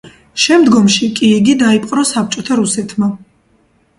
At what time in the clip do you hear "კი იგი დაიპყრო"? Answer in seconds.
1.19-2.05